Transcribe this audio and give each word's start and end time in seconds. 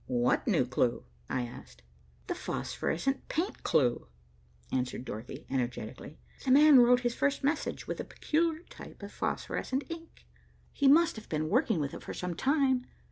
"What 0.07 0.47
new 0.47 0.65
clue?" 0.65 1.05
I 1.29 1.43
asked. 1.43 1.83
"The 2.25 2.33
phosphorescent 2.33 3.27
paint 3.29 3.61
clue," 3.61 4.07
answered 4.71 5.05
Dorothy 5.05 5.45
energetically. 5.47 6.17
"'The 6.43 6.49
man' 6.49 6.79
wrote 6.79 7.01
his 7.01 7.13
first 7.13 7.43
message 7.43 7.85
with 7.85 7.99
a 7.99 8.03
peculiar 8.03 8.63
type 8.63 9.03
of 9.03 9.11
phosphorescent 9.11 9.83
ink. 9.91 10.25
He 10.73 10.87
must 10.87 11.17
have 11.17 11.29
been 11.29 11.49
working 11.49 11.79
with 11.79 11.93
it 11.93 12.01
for 12.01 12.15
some 12.15 12.33
time. 12.33 12.87